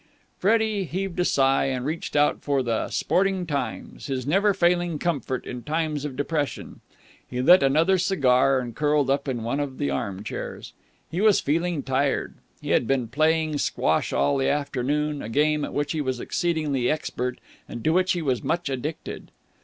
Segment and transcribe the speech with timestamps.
[0.39, 5.45] Freddie heaved a sigh, and reached out for the Sporting Times, his never failing comfort
[5.45, 6.81] in times of depression.
[7.27, 10.73] He lit another cigar and curled up in one of the arm chairs.
[11.11, 12.33] He was feeling tired.
[12.59, 16.89] He had been playing squash all the afternoon, a game at which he was exceedingly
[16.89, 17.37] expert
[17.69, 19.29] and to which he was much addicted.